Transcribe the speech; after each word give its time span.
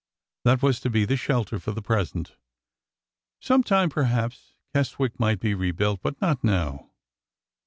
That 0.45 0.63
was 0.63 0.79
to 0.79 0.89
be 0.89 1.05
the 1.05 1.15
shelter 1.15 1.59
for 1.59 1.73
the 1.73 1.81
present. 1.83 2.35
Sometime, 3.39 3.87
perhaps, 3.87 4.53
Keswick 4.73 5.19
might 5.19 5.39
be 5.39 5.53
re 5.53 5.69
built, 5.69 6.01
but 6.01 6.19
not 6.19 6.43
now. 6.43 6.89